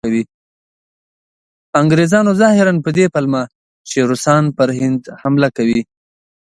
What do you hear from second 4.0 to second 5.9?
روسان پر هند حمله کوي.